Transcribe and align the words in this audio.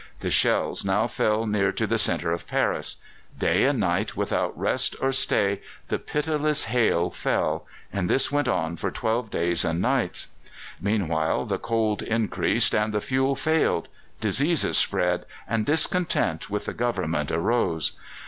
The 0.21 0.31
shells 0.31 0.83
now 0.83 1.05
fell 1.05 1.45
near 1.45 1.71
to 1.73 1.85
the 1.85 1.99
centre 1.99 2.31
of 2.31 2.47
Paris; 2.47 2.97
day 3.37 3.65
and 3.65 3.79
night 3.79 4.17
without 4.17 4.57
rest 4.57 4.95
or 4.99 5.11
stay 5.11 5.61
the 5.89 5.99
pitiless 5.99 6.63
hail 6.63 7.11
fell, 7.11 7.67
and 7.93 8.09
this 8.09 8.31
went 8.31 8.47
on 8.47 8.77
for 8.77 8.89
twelve 8.89 9.29
days 9.29 9.63
and 9.63 9.79
nights. 9.79 10.25
Meanwhile 10.81 11.45
the 11.45 11.59
cold 11.59 12.01
increased 12.01 12.73
and 12.73 12.95
the 12.95 12.99
fuel 12.99 13.35
failed; 13.35 13.89
diseases 14.19 14.75
spread, 14.79 15.27
and 15.47 15.67
discontent 15.67 16.49
with 16.49 16.65
the 16.65 16.73
Government 16.73 17.31
arose. 17.31 17.91